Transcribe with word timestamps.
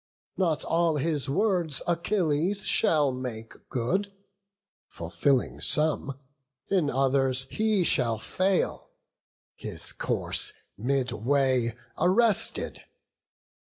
Not 0.35 0.63
all 0.65 0.95
his 0.97 1.29
words 1.29 1.83
Achilles 1.87 2.63
shall 2.63 3.11
make 3.11 3.53
good; 3.69 4.11
Fulfilling 4.87 5.59
some, 5.61 6.17
in 6.71 6.89
others 6.89 7.43
he 7.51 7.83
shall 7.83 8.17
fail, 8.17 8.89
His 9.53 9.91
course 9.93 10.53
midway 10.75 11.77
arrested. 11.99 12.83